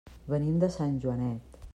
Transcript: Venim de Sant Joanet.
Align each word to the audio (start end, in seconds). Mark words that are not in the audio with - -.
Venim 0.31 0.55
de 0.63 0.69
Sant 0.77 0.97
Joanet. 1.05 1.61